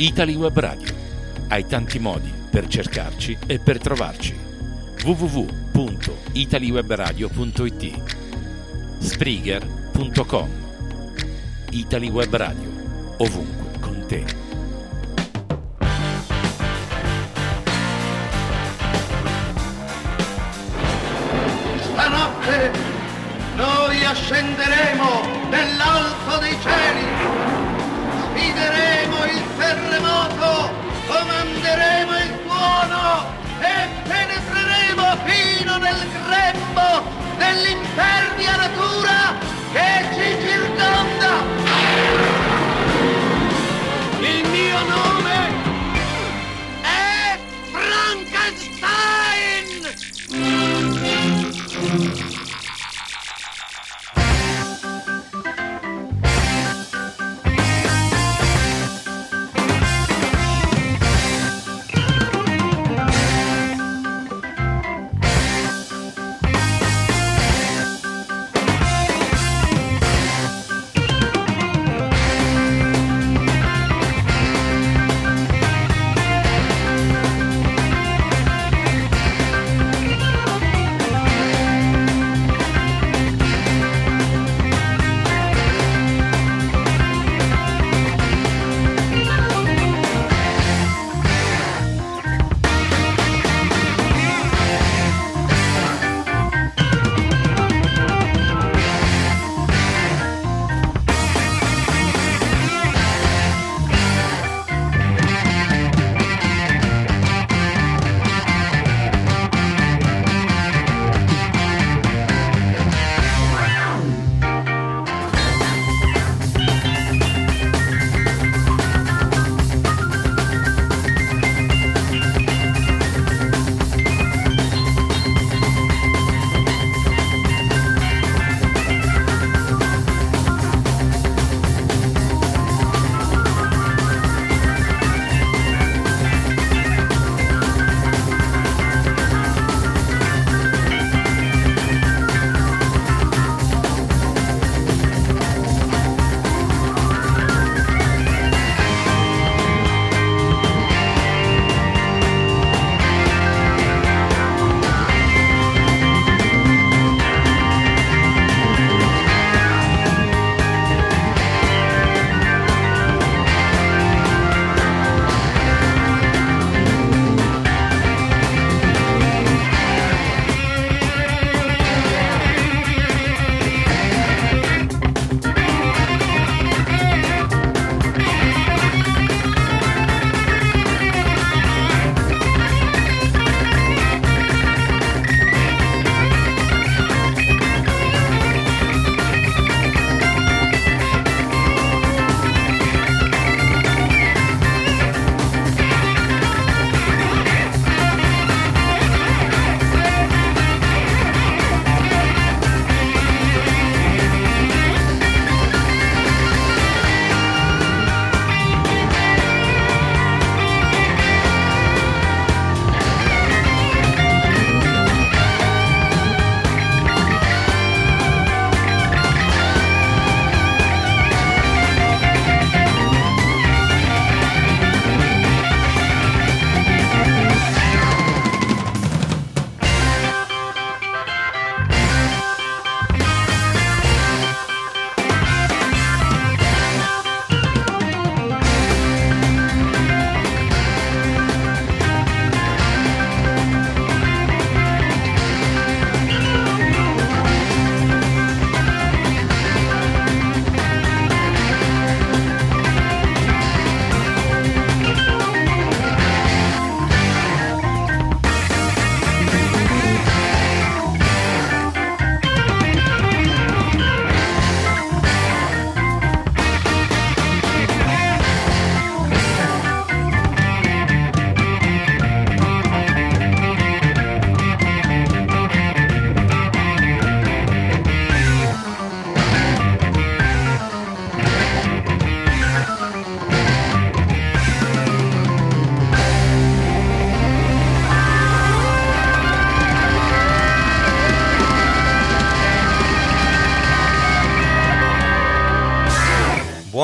[0.00, 0.94] Italy Web Radio.
[1.48, 4.32] Hai tanti modi per cercarci e per trovarci.
[5.02, 8.02] www.italywebradio.it
[9.00, 10.48] Spreaker.com
[11.70, 12.70] Italy Web Radio.
[13.16, 14.47] Ovunque con te.
[37.98, 38.27] Hey!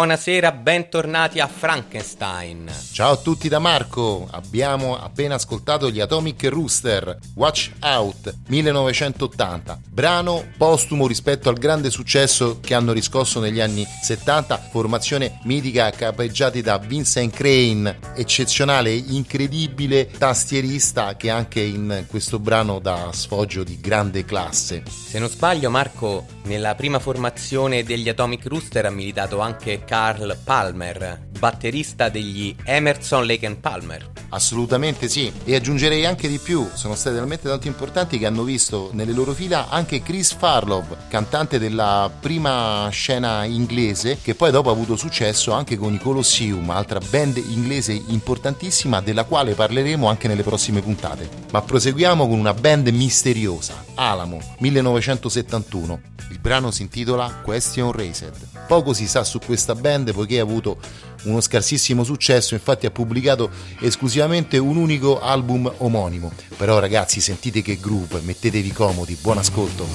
[0.04, 2.70] Buonasera, bentornati a Frankenstein.
[2.92, 10.44] Ciao a tutti da Marco, abbiamo appena ascoltato gli Atomic Rooster, Watch Out 1980, brano
[10.58, 16.78] postumo rispetto al grande successo che hanno riscosso negli anni 70, formazione mitica capeggiati da
[16.78, 24.82] Vincent Crane, eccezionale, incredibile tastierista che anche in questo brano dà sfoggio di grande classe.
[24.84, 31.28] Se non sbaglio Marco, nella prima formazione degli Atomic Rooster ha militato anche Carl Palmer,
[31.38, 34.10] batterista degli Emerson Lake and Palmer.
[34.30, 38.90] Assolutamente sì, e aggiungerei anche di più, sono stati talmente tanto importanti che hanno visto
[38.92, 44.72] nelle loro fila anche Chris Farlov, cantante della prima scena inglese, che poi dopo ha
[44.72, 50.42] avuto successo anche con i Colosseum, altra band inglese importantissima della quale parleremo anche nelle
[50.42, 51.28] prossime puntate.
[51.50, 56.00] Ma proseguiamo con una band misteriosa, Alamo, 1971.
[56.30, 58.32] Il brano si intitola Question Raised.
[58.66, 60.78] Poco si sa su questa band poiché ha avuto
[61.24, 63.50] uno scarsissimo successo, infatti ha pubblicato
[63.80, 66.32] esclusivamente un unico album omonimo.
[66.56, 69.86] Però ragazzi sentite che groove, mettetevi comodi, buon ascolto.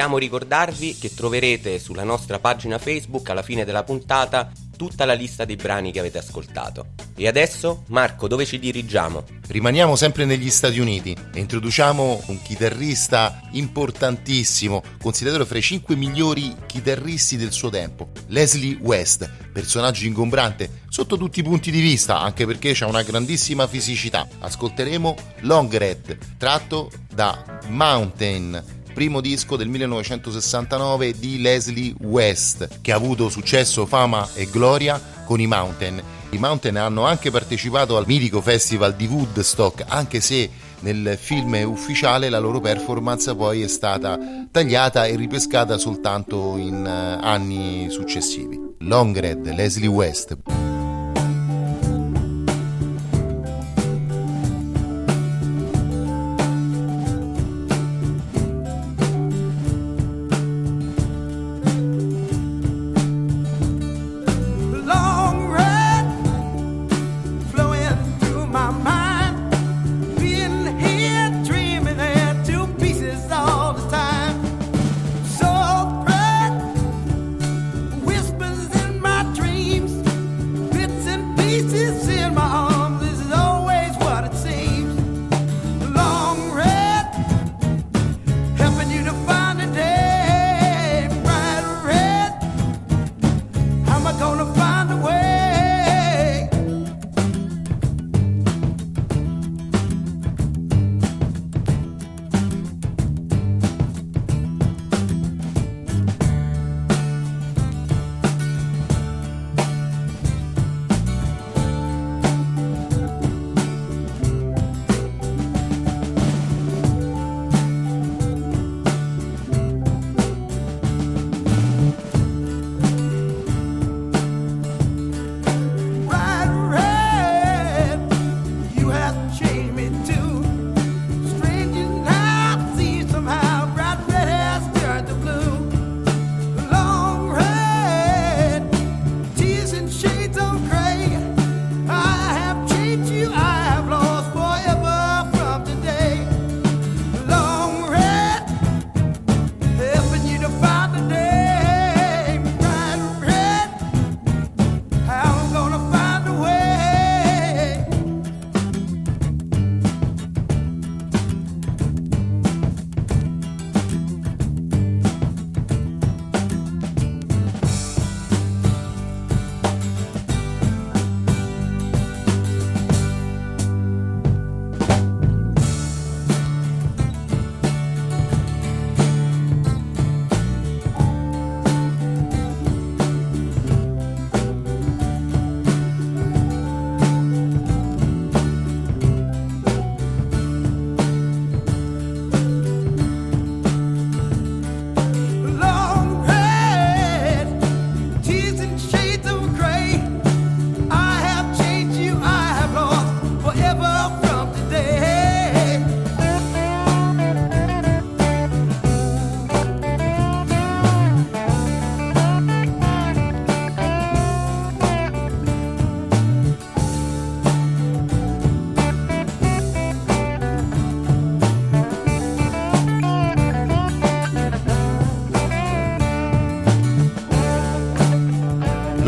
[0.00, 5.44] Vogliamo ricordarvi che troverete sulla nostra pagina Facebook alla fine della puntata tutta la lista
[5.44, 6.92] dei brani che avete ascoltato.
[7.14, 9.22] E adesso, Marco, dove ci dirigiamo?
[9.48, 16.56] Rimaniamo sempre negli Stati Uniti e introduciamo un chitarrista importantissimo, considerato fra i 5 migliori
[16.64, 22.46] chitarristi del suo tempo, Leslie West, personaggio ingombrante sotto tutti i punti di vista, anche
[22.46, 24.26] perché ha una grandissima fisicità.
[24.38, 32.96] Ascolteremo Long Red, tratto da Mountain primo disco del 1969 di Leslie West, che ha
[32.96, 36.02] avuto successo, fama e gloria con i Mountain.
[36.30, 40.48] I Mountain hanno anche partecipato al mitico festival di Woodstock, anche se
[40.80, 44.18] nel film ufficiale la loro performance poi è stata
[44.50, 48.58] tagliata e ripescata soltanto in eh, anni successivi.
[48.78, 50.59] Longred, Leslie West.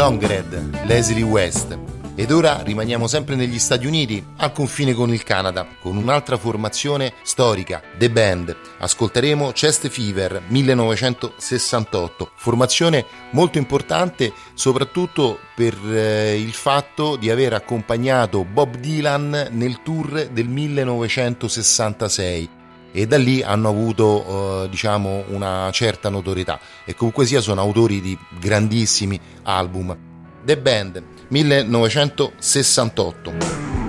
[0.02, 1.78] Longred, Leslie West.
[2.16, 7.12] Ed ora rimaniamo sempre negli Stati Uniti, al confine con il Canada, con un'altra formazione
[7.22, 8.56] storica, The Band.
[8.78, 18.44] Ascolteremo Chest Fever 1968, formazione molto importante soprattutto per eh, il fatto di aver accompagnato
[18.44, 22.61] Bob Dylan nel tour del 1966
[22.92, 28.00] e da lì hanno avuto eh, diciamo una certa notorietà e comunque sia sono autori
[28.00, 29.96] di grandissimi album.
[30.44, 33.81] The Band 1968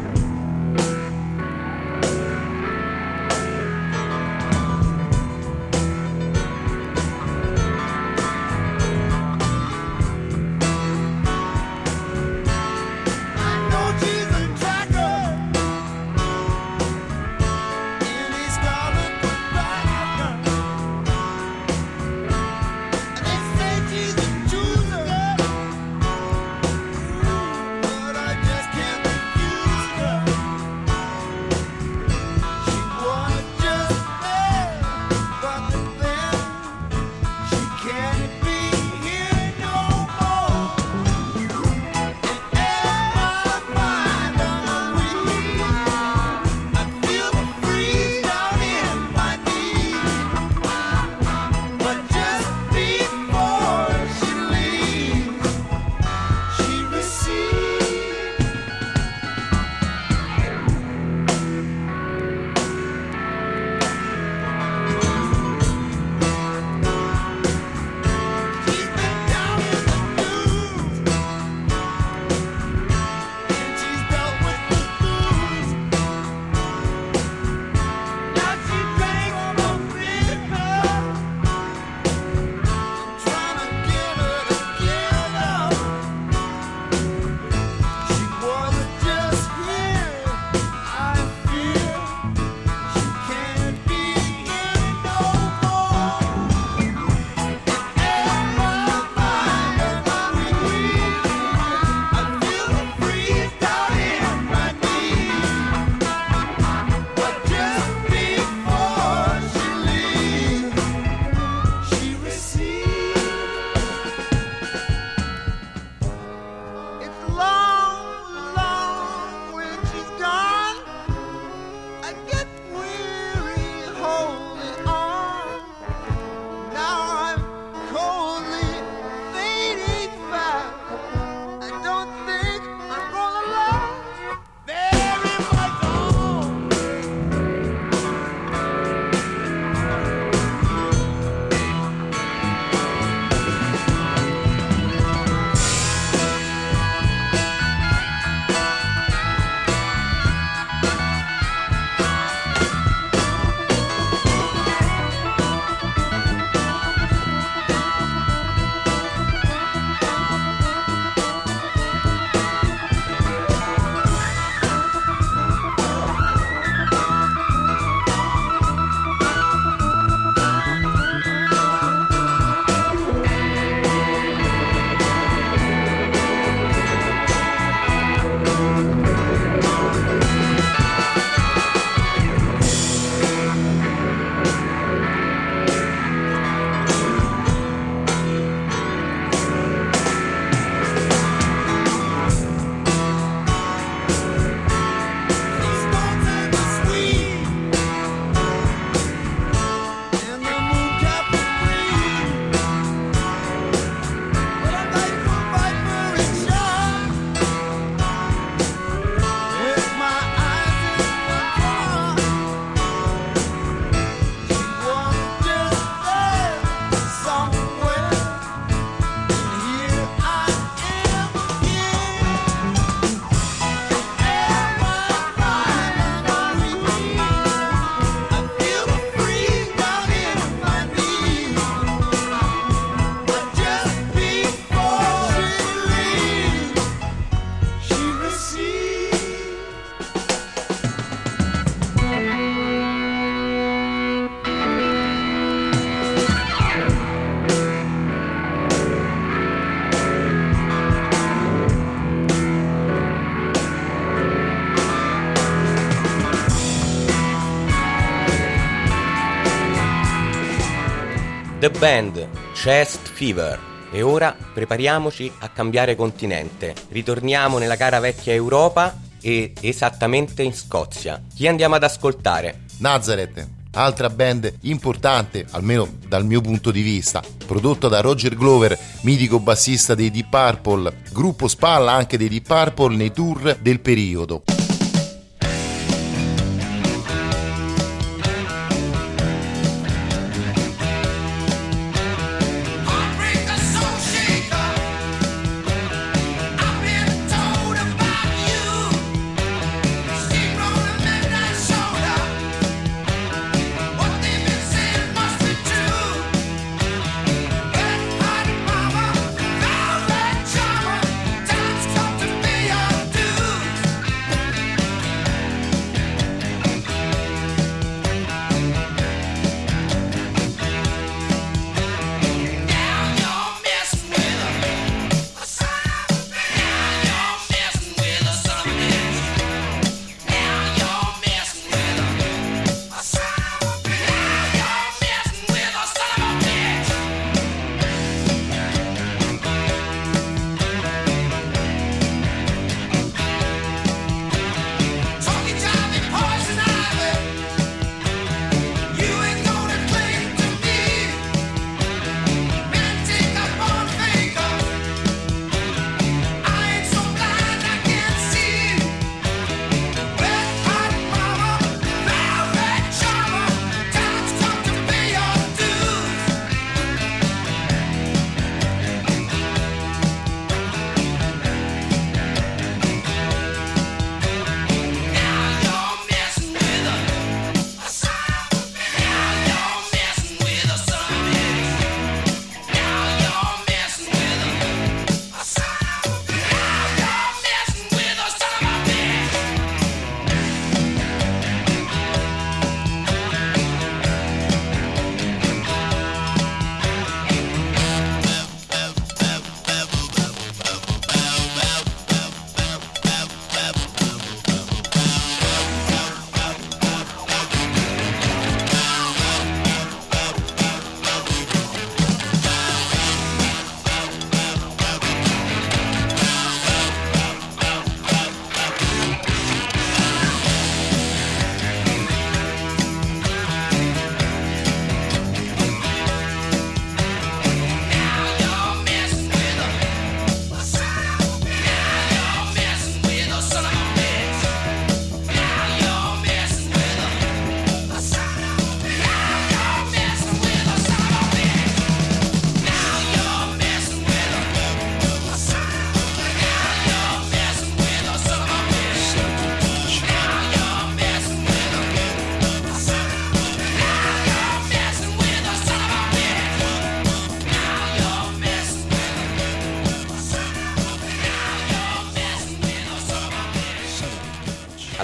[261.83, 263.59] Band, Chest Fever.
[263.91, 266.73] E ora prepariamoci a cambiare continente.
[266.87, 271.21] Ritorniamo nella cara vecchia Europa e esattamente in Scozia.
[271.35, 272.61] Chi andiamo ad ascoltare?
[272.77, 279.41] Nazareth, altra band importante, almeno dal mio punto di vista, prodotta da Roger Glover, mitico
[279.41, 284.43] bassista dei Deep Purple, gruppo spalla anche dei Deep Purple nei tour del periodo.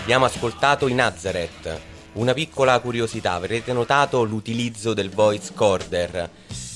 [0.09, 1.79] Abbiamo ascoltato i Nazareth.
[2.13, 6.27] Una piccola curiosità, avrete notato l'utilizzo del voice corder,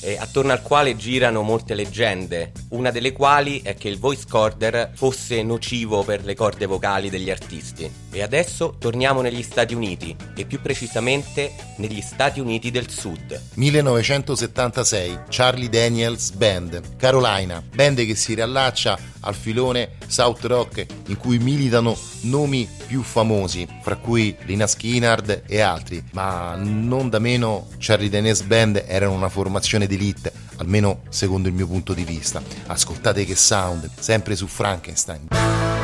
[0.02, 4.92] eh, attorno al quale girano molte leggende, una delle quali è che il voice corder
[4.94, 8.03] fosse nocivo per le corde vocali degli artisti.
[8.16, 13.42] E adesso torniamo negli Stati Uniti, e più precisamente negli Stati Uniti del Sud.
[13.56, 21.40] 1976, Charlie Daniels Band, Carolina, band che si riallaccia al filone South Rock in cui
[21.40, 28.10] militano nomi più famosi, fra cui Lina Skinnard e altri, ma non da meno Charlie
[28.10, 32.44] Daniels Band erano una formazione d'elite, almeno secondo il mio punto di vista.
[32.68, 35.83] Ascoltate che sound, sempre su Frankenstein.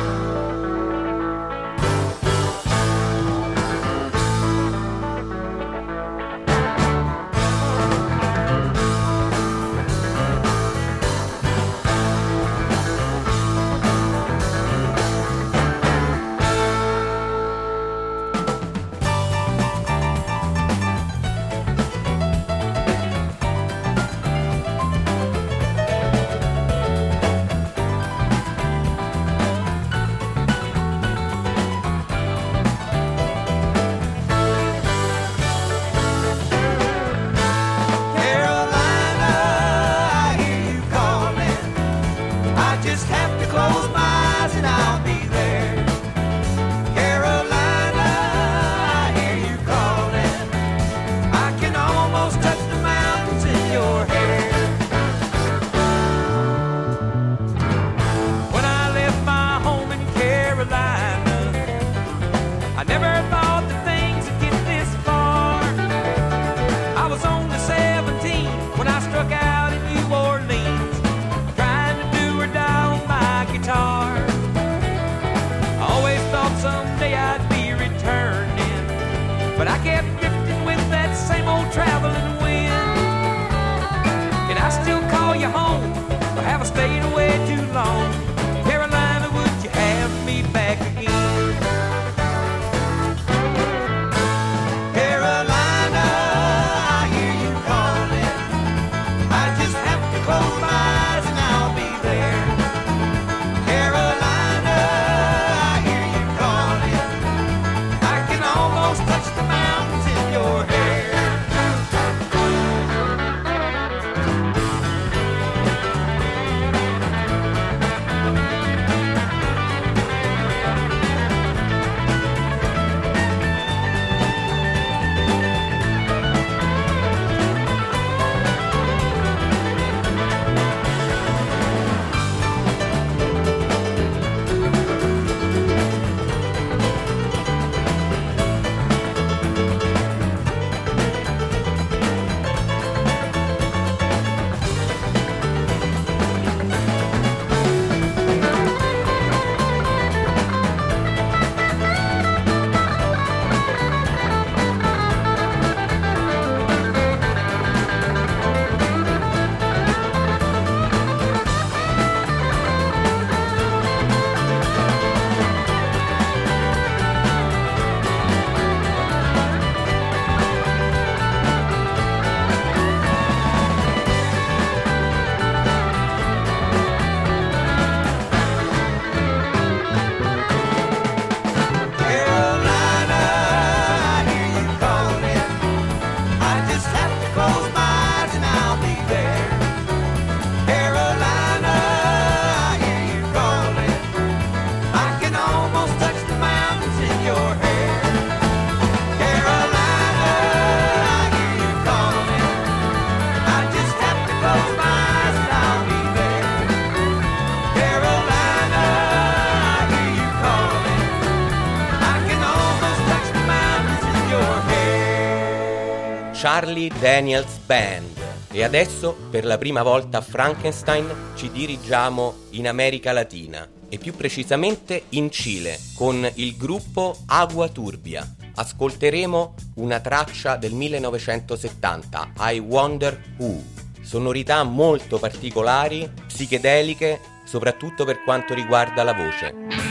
[216.60, 218.18] Charlie Daniels Band.
[218.52, 224.14] E adesso, per la prima volta a Frankenstein, ci dirigiamo in America Latina e più
[224.14, 228.30] precisamente in Cile con il gruppo Agua Turbia.
[228.56, 233.62] Ascolteremo una traccia del 1970, I Wonder Who.
[234.02, 239.89] Sonorità molto particolari, psichedeliche, soprattutto per quanto riguarda la voce.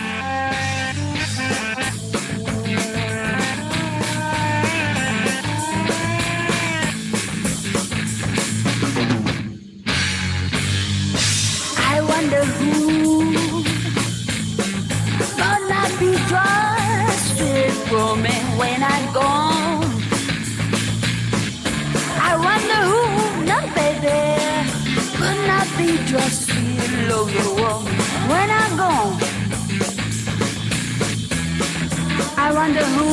[32.60, 33.08] Wonder who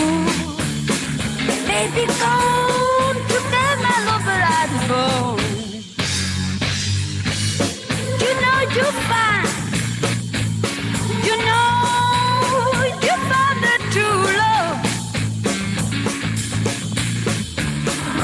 [1.95, 4.71] be gone to get my love, but I'd.
[8.23, 9.49] You know you find,
[11.29, 11.71] you know
[13.07, 14.79] you found the true love.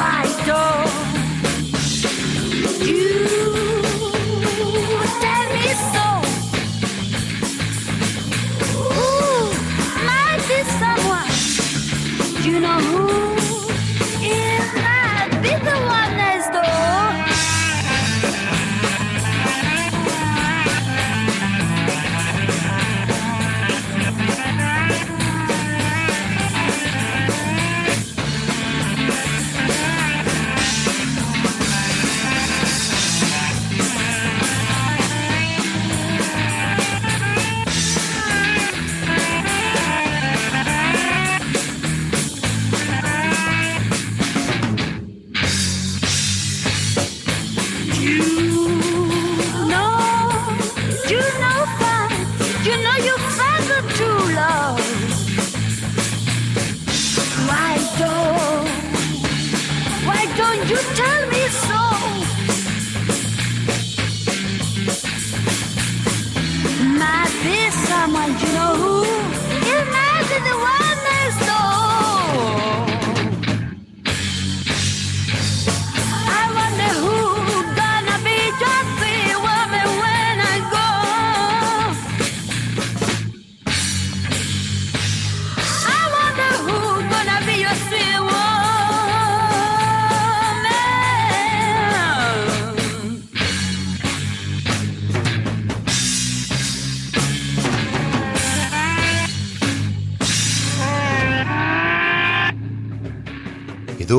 [0.01, 0.83] Right door.
[2.87, 3.52] you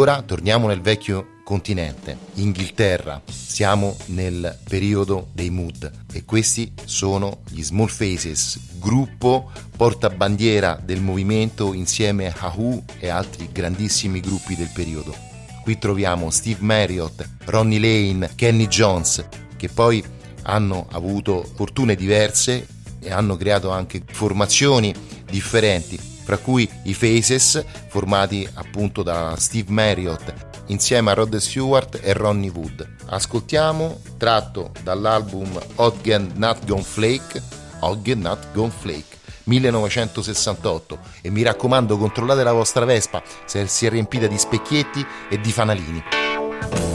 [0.04, 3.22] ora torniamo nel vecchio continente, Inghilterra.
[3.26, 11.74] Siamo nel periodo dei mood e questi sono gli Small Faces, gruppo portabandiera del movimento
[11.74, 15.16] insieme a Who e altri grandissimi gruppi del periodo.
[15.62, 20.04] Qui troviamo Steve Marriott, Ronnie Lane, Kenny Jones, che poi
[20.42, 22.68] hanno avuto fortune diverse
[23.00, 24.94] e hanno creato anche formazioni
[25.30, 32.13] differenti fra cui i Faces, formati appunto da Steve Marriott insieme a Rod Stewart e
[32.13, 32.88] Ronnie Wood.
[33.07, 37.41] Ascoltiamo, tratto dall'album Ogden Not Gone Flake,
[37.79, 39.21] Ogden Not Gone Flake.
[39.45, 45.39] 1968 e mi raccomando controllate la vostra Vespa se si è riempita di specchietti e
[45.41, 46.92] di fanalini.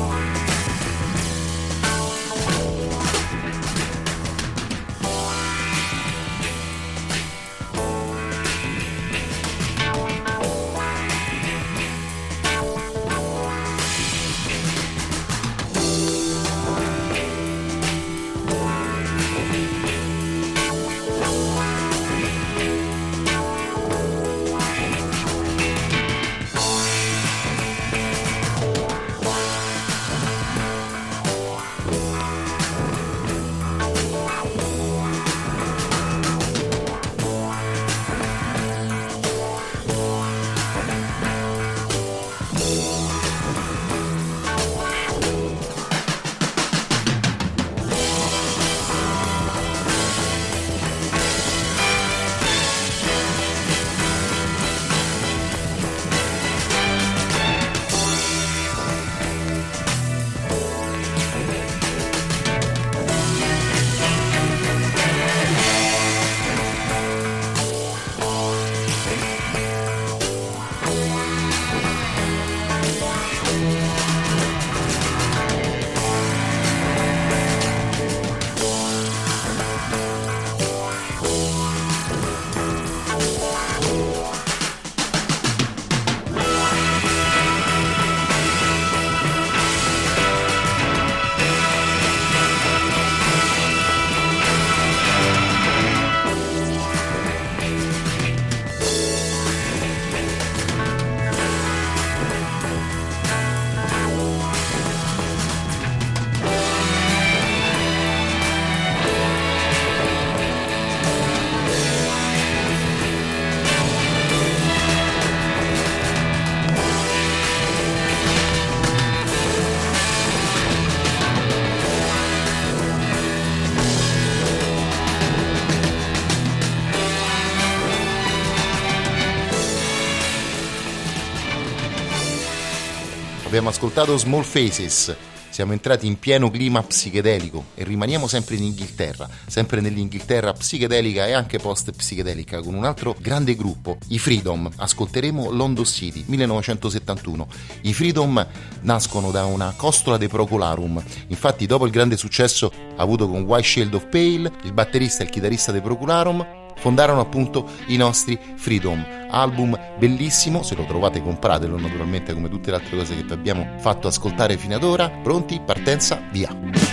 [133.59, 135.17] abbiamo ascoltato Small Faces.
[135.51, 141.33] Siamo entrati in pieno clima psichedelico e rimaniamo sempre in Inghilterra, sempre nell'Inghilterra psichedelica e
[141.33, 144.71] anche post-psichedelica con un altro grande gruppo, i Freedom.
[144.77, 147.49] Ascolteremo London City 1971.
[147.81, 148.47] I Freedom
[148.83, 151.03] nascono da una costola de Procolarum.
[151.27, 155.31] Infatti, dopo il grande successo avuto con White Shield of Pale, il batterista e il
[155.31, 162.33] chitarrista de Procolarum fondarono appunto i nostri Freedom, album bellissimo, se lo trovate compratelo naturalmente
[162.33, 165.09] come tutte le altre cose che vi abbiamo fatto ascoltare fino ad ora.
[165.11, 165.61] Pronti?
[165.65, 166.88] Partenza, via!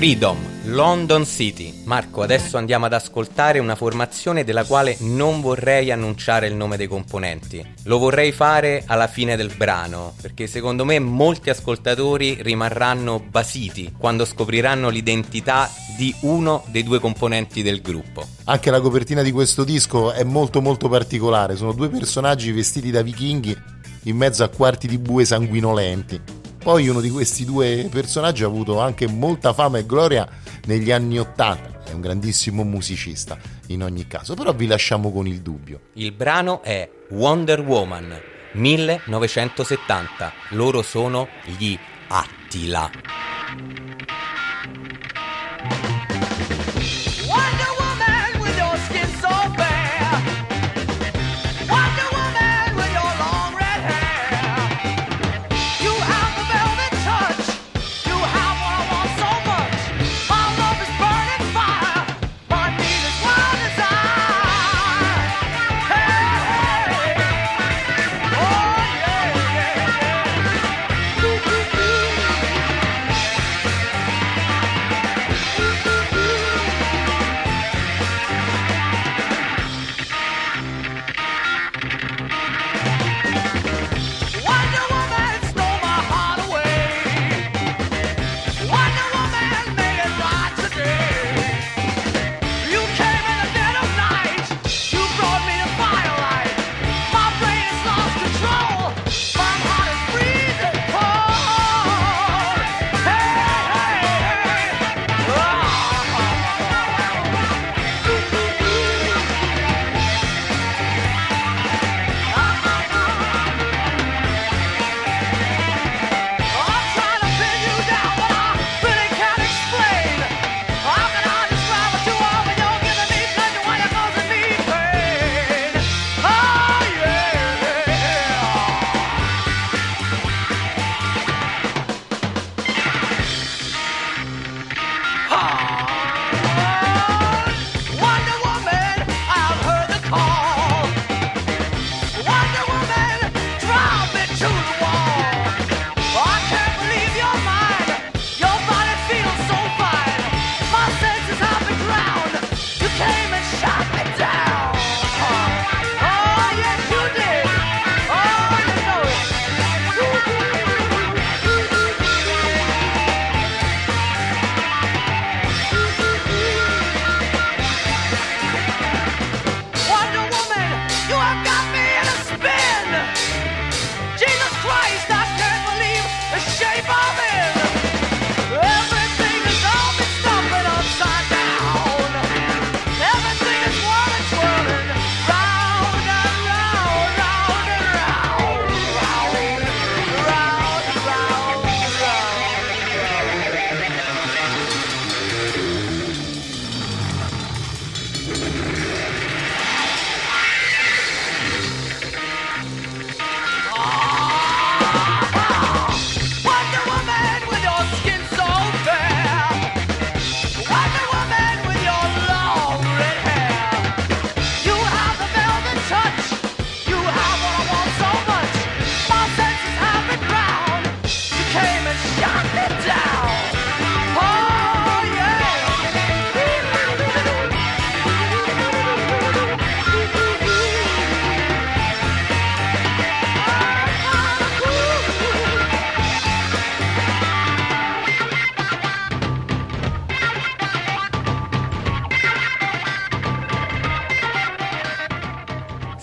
[0.00, 1.82] Freedom, London City.
[1.84, 6.86] Marco, adesso andiamo ad ascoltare una formazione della quale non vorrei annunciare il nome dei
[6.86, 7.62] componenti.
[7.82, 14.24] Lo vorrei fare alla fine del brano, perché secondo me molti ascoltatori rimarranno basiti quando
[14.24, 18.26] scopriranno l'identità di uno dei due componenti del gruppo.
[18.44, 23.02] Anche la copertina di questo disco è molto molto particolare, sono due personaggi vestiti da
[23.02, 23.54] vichinghi
[24.04, 28.80] in mezzo a quarti di bue sanguinolenti poi uno di questi due personaggi ha avuto
[28.80, 30.28] anche molta fama e gloria
[30.66, 33.38] negli anni Ottanta, è un grandissimo musicista
[33.68, 35.80] in ogni caso, però vi lasciamo con il dubbio.
[35.94, 38.20] Il brano è Wonder Woman
[38.52, 40.32] 1970.
[40.50, 43.89] Loro sono gli Attila.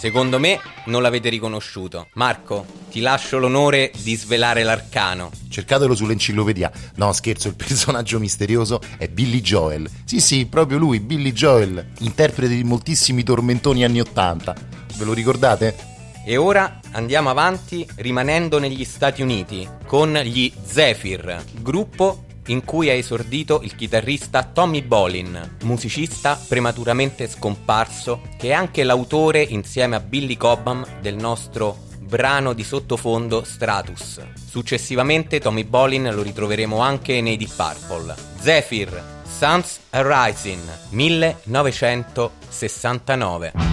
[0.07, 2.07] Secondo me non l'avete riconosciuto.
[2.13, 5.31] Marco, ti lascio l'onore di svelare l'arcano.
[5.49, 6.71] Cercatelo sull'enciclopedia.
[6.95, 9.89] No, scherzo, il personaggio misterioso è Billy Joel.
[10.05, 14.55] Sì, sì, proprio lui, Billy Joel, interprete di moltissimi tormentoni anni Ottanta.
[14.95, 15.75] Ve lo ricordate?
[16.25, 22.93] E ora andiamo avanti rimanendo negli Stati Uniti con gli Zephyr, gruppo in cui ha
[22.93, 30.37] esordito il chitarrista Tommy Bolin, musicista prematuramente scomparso, che è anche l'autore insieme a Billy
[30.37, 34.21] Cobham del nostro brano di sottofondo Stratus.
[34.33, 38.13] Successivamente Tommy Bolin lo ritroveremo anche nei Deep Purple.
[38.39, 43.66] Zephyr, Suns Arising, 1969.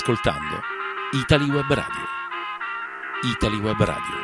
[0.00, 0.62] Ascoltando
[1.12, 2.06] Italy Web Radio.
[3.22, 4.16] Italy Web Radio,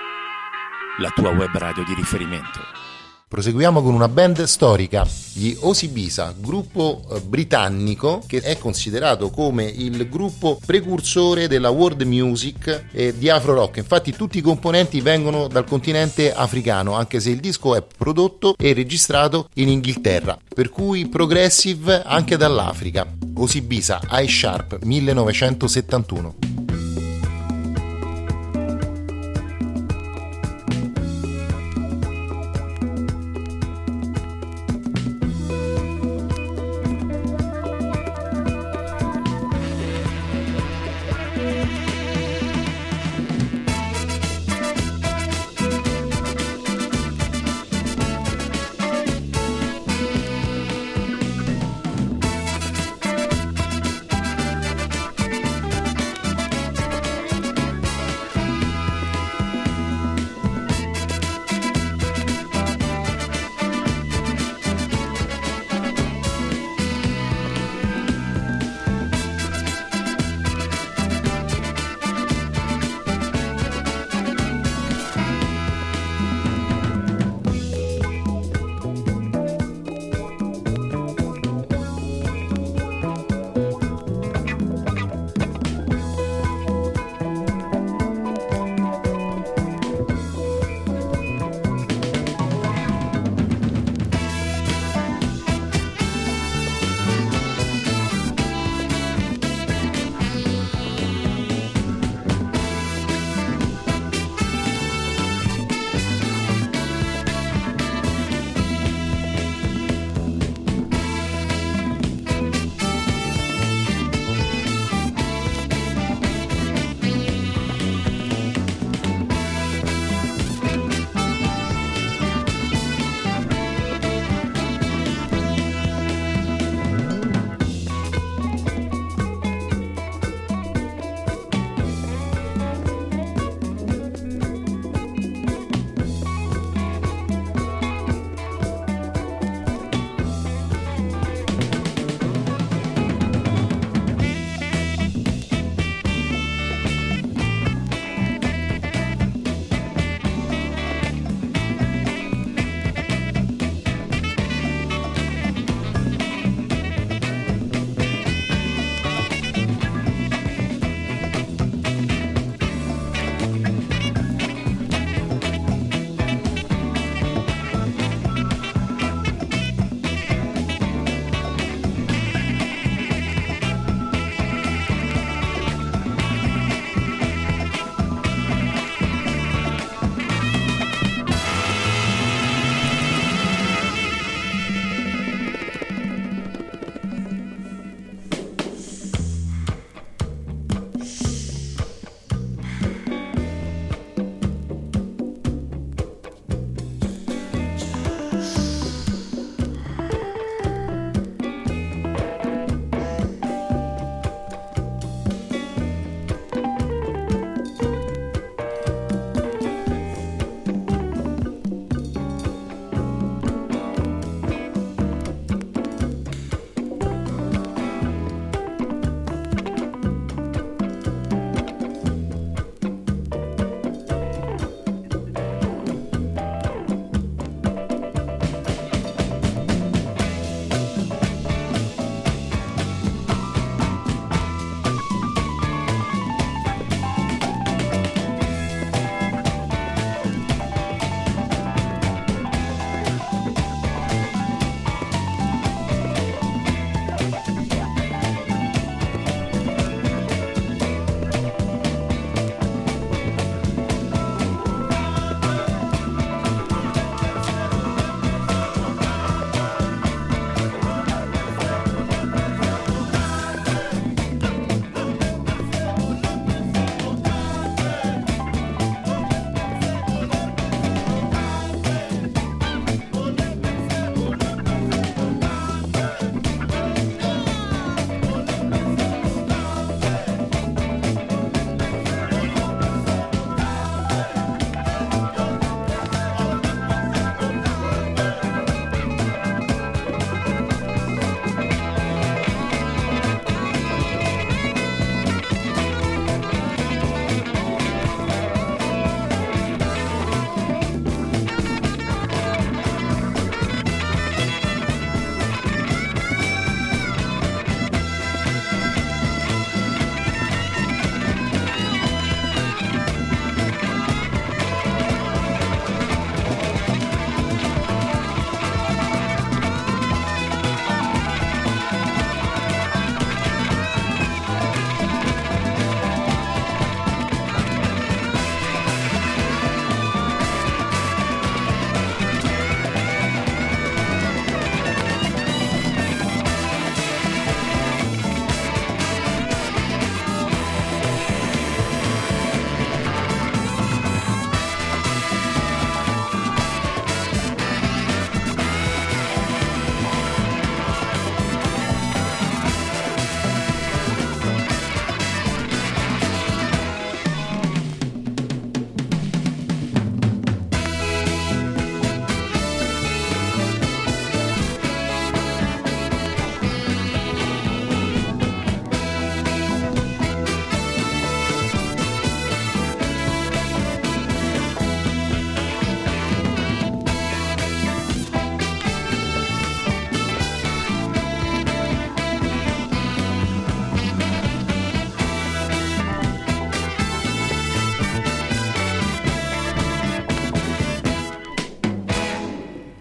[1.01, 2.86] la tua web radio di riferimento.
[3.29, 10.09] Proseguiamo con una band storica, gli Osibisa, gruppo eh, britannico che è considerato come il
[10.09, 13.79] gruppo precursore della world music e di afro rock.
[13.79, 18.73] Infatti tutti i componenti vengono dal continente africano, anche se il disco è prodotto e
[18.73, 23.05] registrato in Inghilterra, per cui progressive anche dall'Africa.
[23.39, 26.56] Osibisa, Eye Sharp 1971.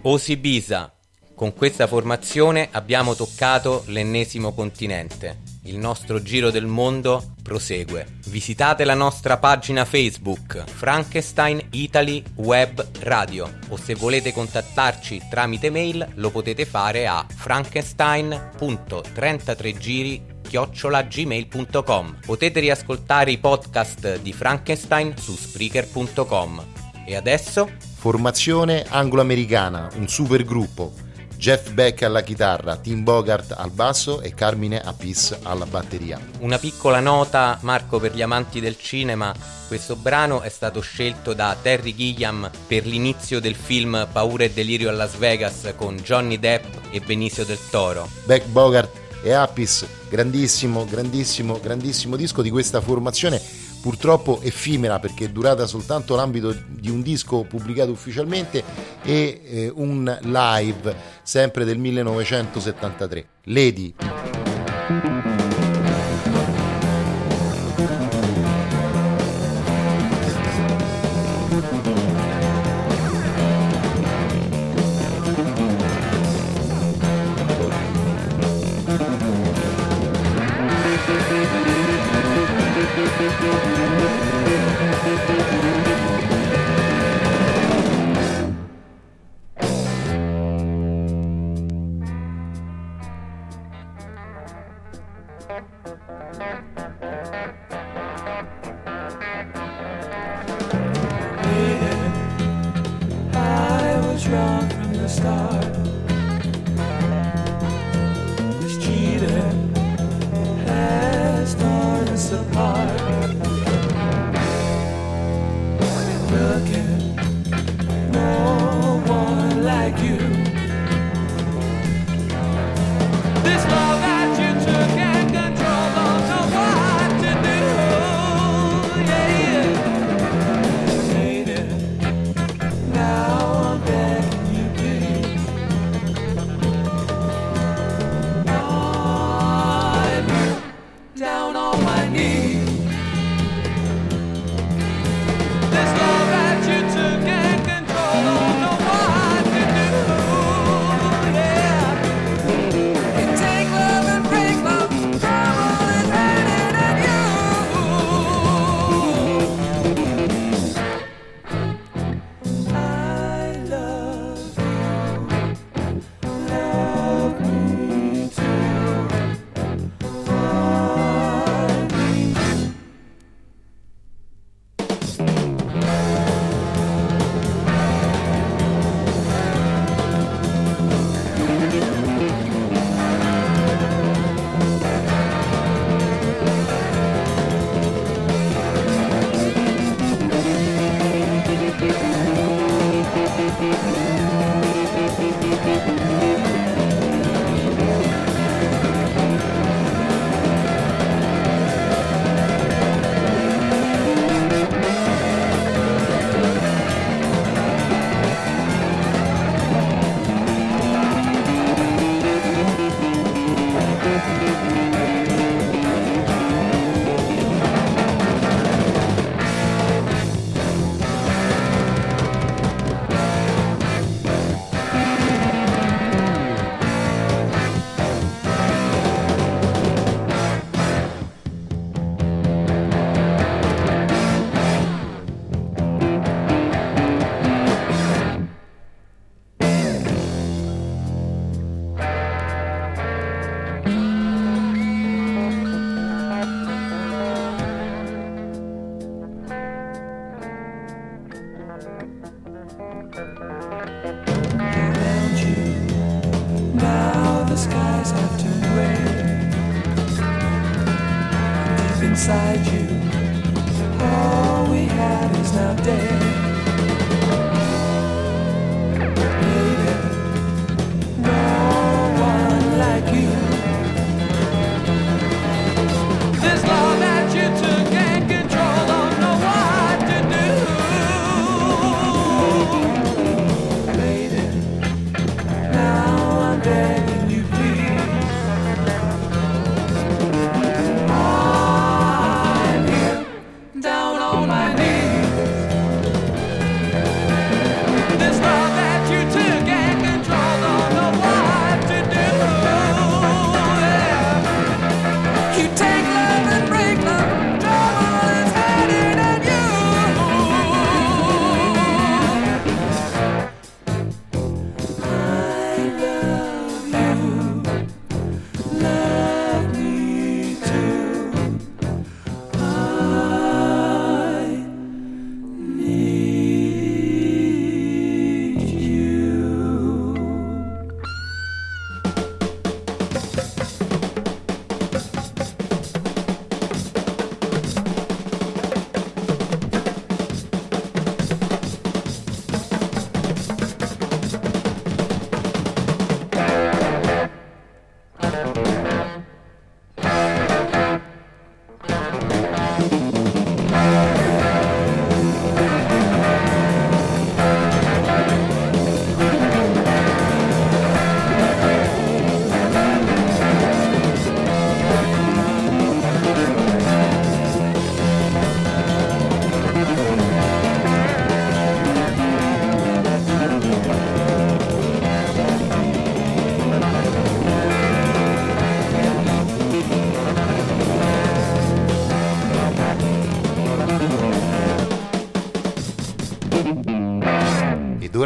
[0.08, 0.93] Osibisa.
[1.34, 5.41] Con questa formazione abbiamo toccato l'ennesimo continente.
[5.64, 8.06] Il nostro giro del mondo prosegue.
[8.28, 16.08] Visitate la nostra pagina Facebook Frankenstein Italy Web Radio o se volete contattarci tramite mail
[16.14, 26.64] lo potete fare a frankenstein.33giri chiocciolagmail.com Potete riascoltare i podcast di Frankenstein su Spreaker.com
[27.08, 30.93] E adesso Formazione anglo-americana, un super gruppo.
[31.38, 36.20] Jeff Beck alla chitarra, Tim Bogart al basso e Carmine Apis alla batteria.
[36.41, 39.34] Una piccola nota, Marco, per gli amanti del cinema.
[39.66, 44.89] Questo brano è stato scelto da Terry Gilliam per l'inizio del film Paura e delirio
[44.89, 48.08] a Las Vegas con Johnny Depp e Benicio del Toro.
[48.26, 48.91] Beck Bogart
[49.24, 53.41] e Apis, grandissimo, grandissimo, grandissimo disco di questa formazione,
[53.86, 58.64] purtroppo effimera perché è durata soltanto l'ambito di un disco pubblicato ufficialmente
[59.04, 63.28] e eh, un live sempre del 1973.
[63.44, 65.35] Lady.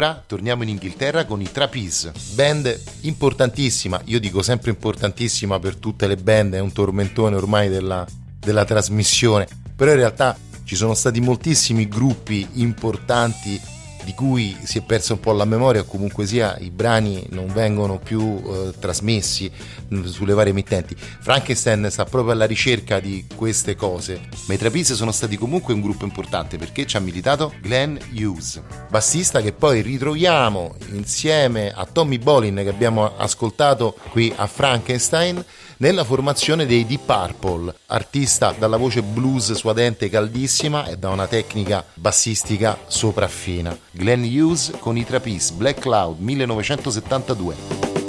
[0.00, 6.06] Ora torniamo in Inghilterra con i Trapeze, band importantissima, io dico sempre importantissima per tutte
[6.06, 8.06] le band, è un tormentone ormai della,
[8.38, 9.46] della trasmissione,
[9.76, 10.34] però in realtà
[10.64, 13.60] ci sono stati moltissimi gruppi importanti
[14.04, 17.46] di cui si è persa un po' la memoria o comunque sia i brani non
[17.52, 19.50] vengono più eh, trasmessi
[19.88, 20.96] mh, sulle varie emittenti.
[20.96, 25.80] Frankenstein sta proprio alla ricerca di queste cose, ma i Trapeze sono stati comunque un
[25.80, 32.18] gruppo importante perché ci ha militato Glenn Hughes, bassista che poi ritroviamo insieme a Tommy
[32.18, 35.44] Bolin che abbiamo ascoltato qui a Frankenstein
[35.80, 41.84] nella formazione dei Deep Purple, artista dalla voce blues suadente caldissima e da una tecnica
[41.94, 43.76] bassistica sopraffina.
[43.90, 47.99] Glenn Hughes con i Trapeze Black Cloud 1972.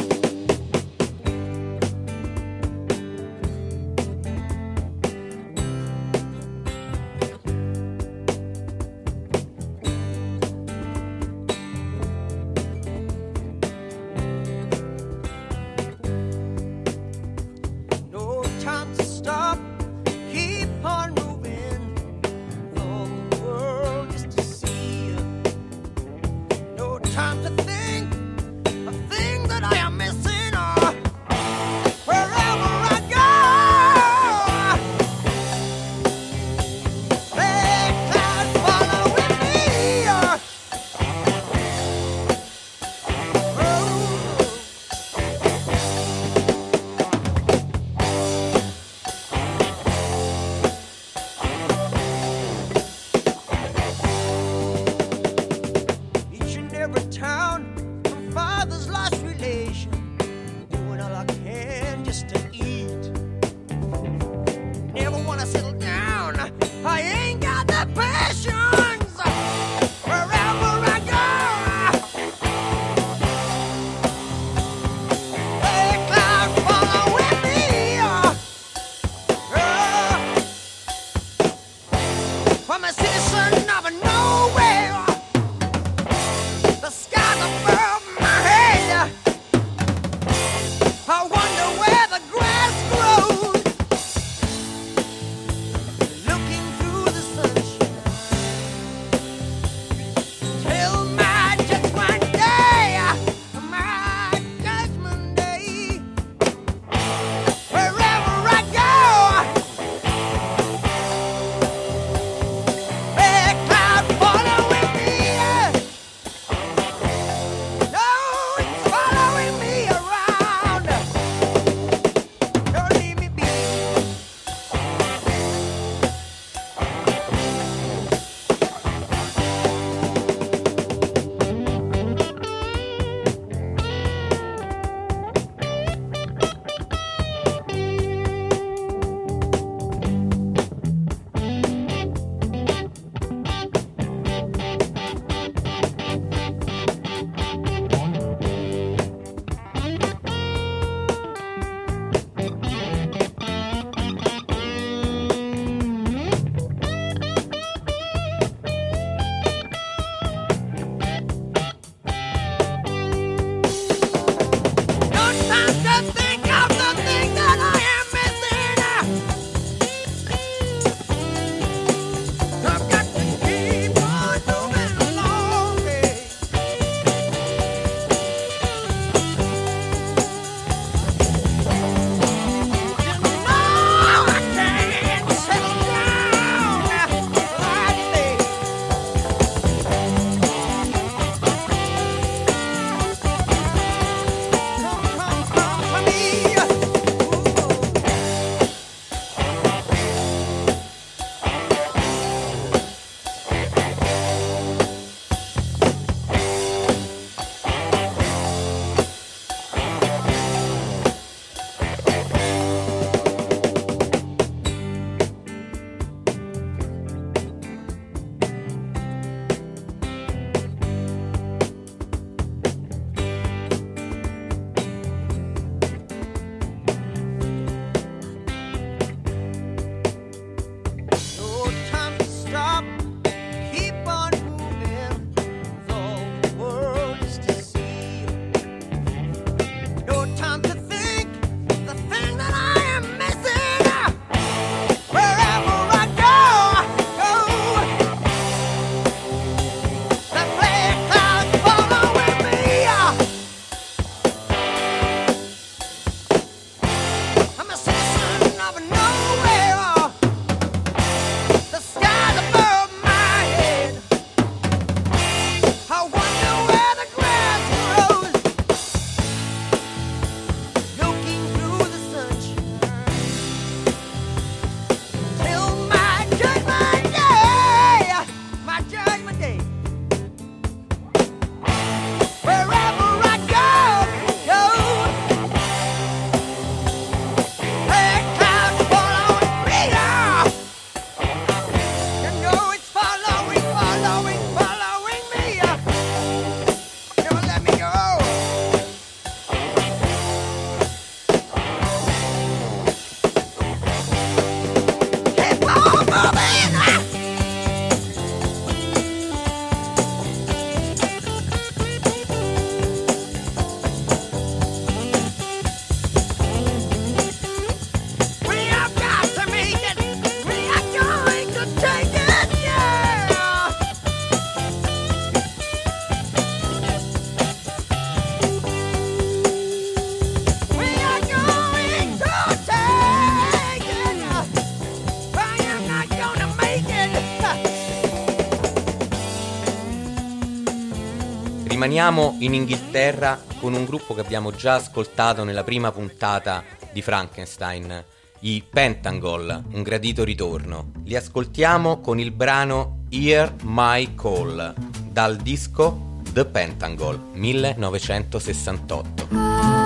[341.91, 348.01] Rimaniamo in Inghilterra con un gruppo che abbiamo già ascoltato nella prima puntata di Frankenstein,
[348.39, 350.93] i Pentangol, un gradito ritorno.
[351.03, 354.73] Li ascoltiamo con il brano Hear My Call
[355.09, 359.80] dal disco The Pentangol 1968.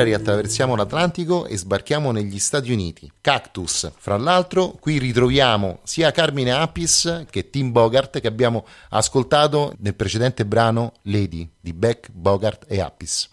[0.00, 3.12] Ora riattraversiamo l'Atlantico e sbarchiamo negli Stati Uniti.
[3.20, 9.94] Cactus, fra l'altro, qui ritroviamo sia Carmine Apis che Tim Bogart che abbiamo ascoltato nel
[9.94, 13.28] precedente brano Lady di Beck, Bogart e Apis.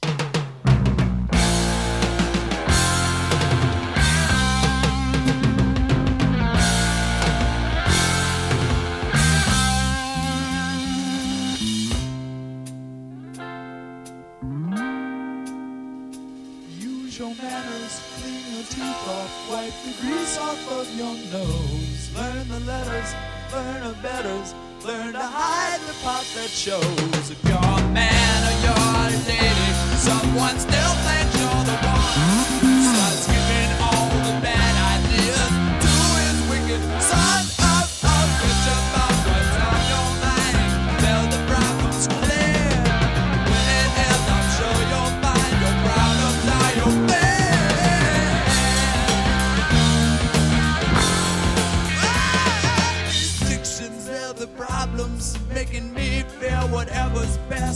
[23.52, 24.54] learn of betters,
[24.86, 27.32] learn to hide the part that shows.
[27.32, 31.07] If you're a man or you're a lady, someone's still.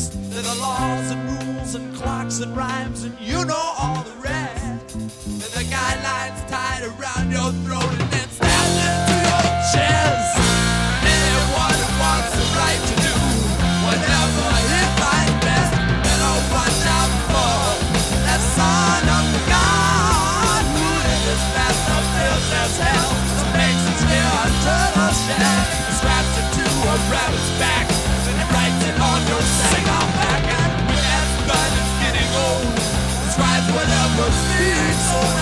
[0.02, 0.32] rest.
[0.32, 4.98] There are laws and rules and clocks and rhymes, and you know all the rest.
[5.40, 8.01] There are guidelines tied around your throat.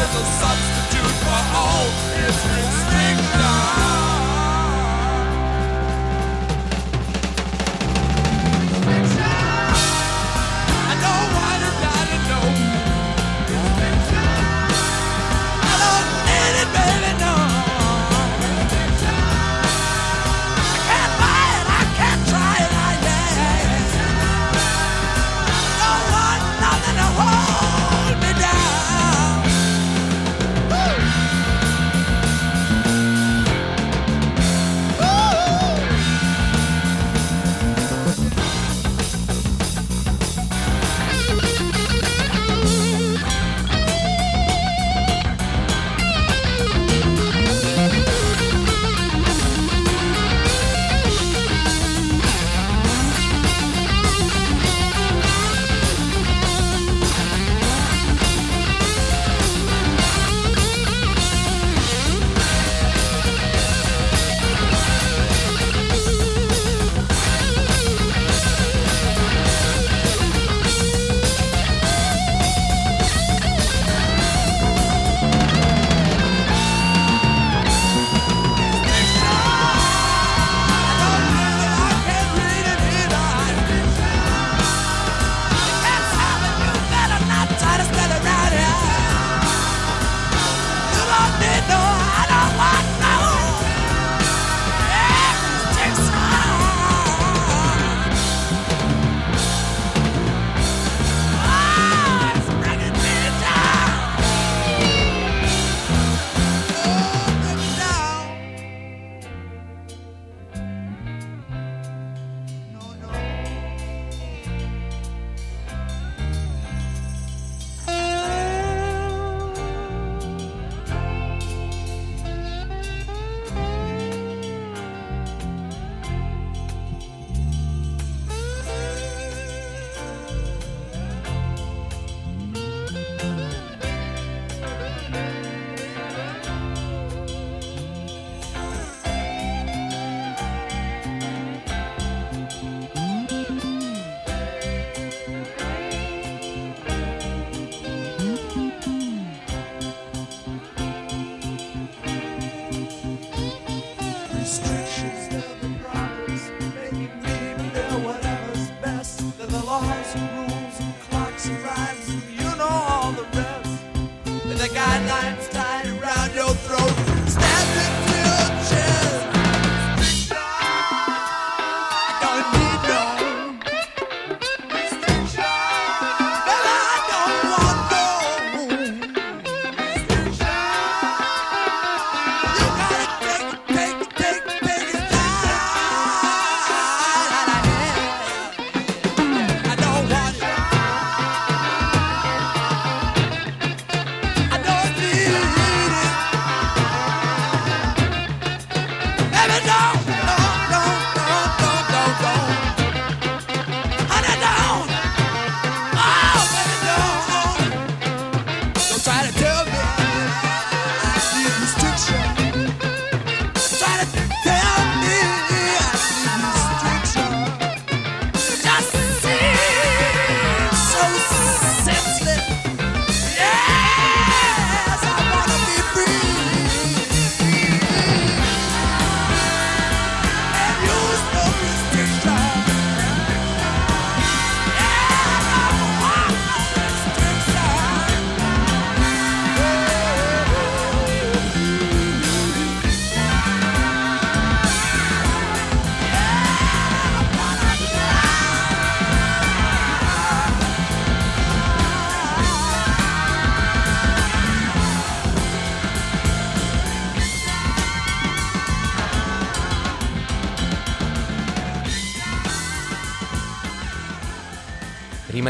[0.01, 1.87] is a substitute for all
[2.23, 4.08] its extinct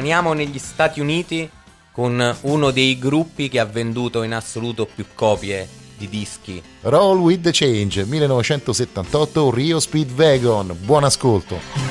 [0.10, 1.48] rimaniamo negli Stati Uniti
[1.92, 5.68] con uno dei gruppi che ha venduto in assoluto più copie
[5.98, 6.62] di dischi.
[6.82, 10.76] Roll with the Change 1978 Rio Speed Wagon.
[10.82, 11.89] Buon ascolto.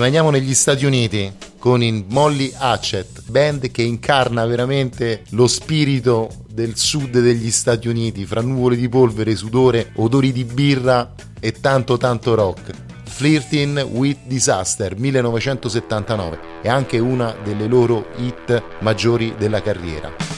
[0.00, 6.74] Rimaniamo negli Stati Uniti con i Molly Hatchet, band che incarna veramente lo spirito del
[6.78, 12.34] sud degli Stati Uniti, fra nuvole di polvere, sudore, odori di birra e tanto tanto
[12.34, 12.70] rock.
[13.04, 20.29] Flirting with Disaster 1979 è anche una delle loro hit maggiori della carriera.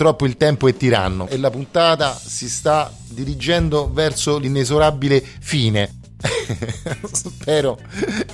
[0.00, 5.98] Purtroppo il tempo è tiranno e la puntata si sta dirigendo verso l'inesorabile fine.
[7.12, 7.78] Spero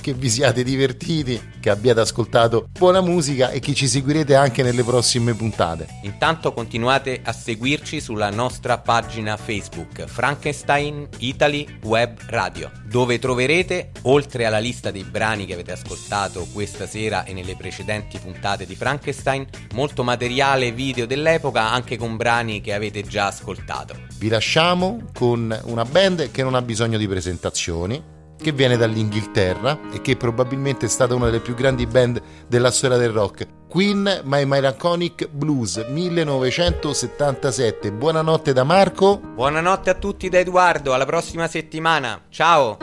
[0.07, 4.85] che vi siate divertiti, che abbiate ascoltato buona musica e che ci seguirete anche nelle
[4.85, 5.85] prossime puntate.
[6.03, 14.45] Intanto continuate a seguirci sulla nostra pagina Facebook Frankenstein Italy Web Radio, dove troverete, oltre
[14.45, 19.45] alla lista dei brani che avete ascoltato questa sera e nelle precedenti puntate di Frankenstein,
[19.73, 23.93] molto materiale video dell'epoca anche con brani che avete già ascoltato.
[24.17, 29.99] Vi lasciamo con una band che non ha bisogno di presentazioni, che viene dall'Inghilterra e
[30.01, 33.47] che probabilmente è stata una delle più grandi band della storia del rock.
[33.67, 37.91] Queen My Melancholic Blues 1977.
[37.91, 39.19] Buonanotte da Marco.
[39.19, 42.21] Buonanotte a tutti da Edoardo, alla prossima settimana.
[42.29, 42.77] Ciao!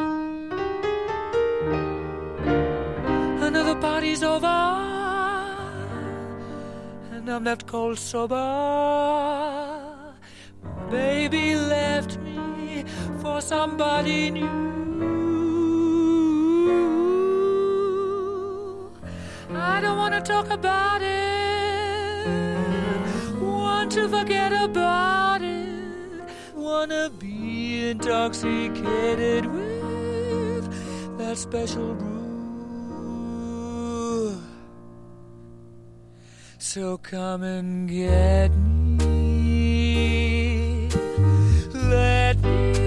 [3.41, 4.49] Another party's over,
[7.13, 8.35] and I'm left cold sober.
[10.91, 12.85] Baby left me
[13.21, 14.84] for somebody new.
[19.57, 22.27] I don't wanna talk about it,
[23.41, 26.23] want to forget about it,
[26.55, 30.69] wanna be intoxicated with
[31.19, 32.15] that special brew.
[36.59, 39.09] So come and get me.
[41.73, 42.84] Let me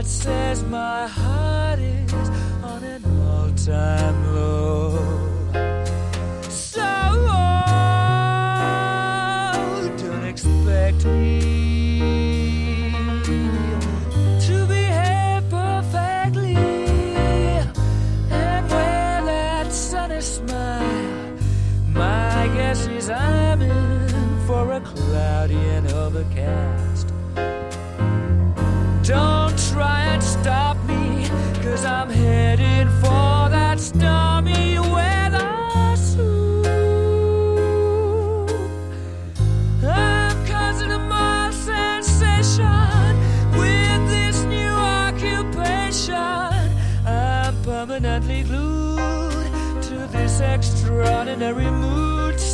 [0.00, 2.30] that says my heart is
[2.64, 5.19] on an all time low.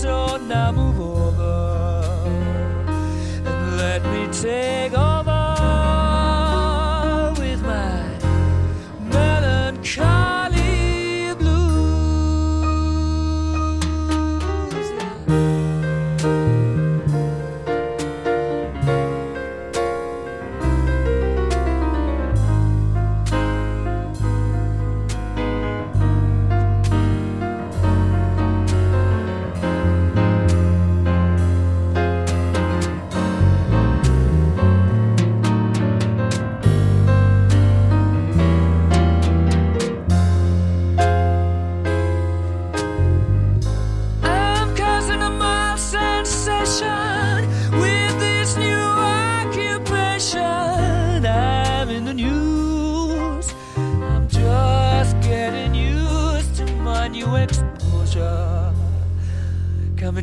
[0.07, 1.57] So now move over
[3.45, 4.86] and let me take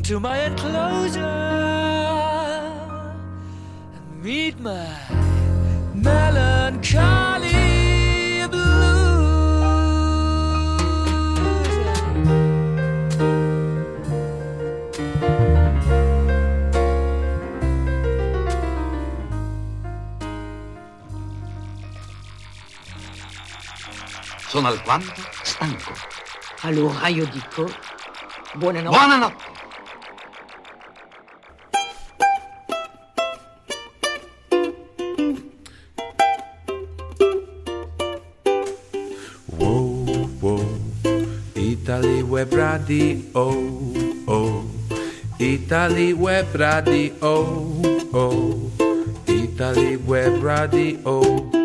[0.03, 1.21] Coming to my enclosure
[3.95, 4.85] and meet my
[5.93, 7.51] melancholy
[8.49, 8.83] blues.
[24.47, 25.13] Sono alquanto
[25.43, 25.93] stanco.
[26.61, 27.69] Allora io dico
[28.55, 28.97] buonanotte.
[28.97, 29.52] Buonanotte.
[42.43, 44.65] Web Radio, oh,
[45.39, 48.69] Italy Web Radio, oh,
[49.25, 51.62] Italy Web Radio,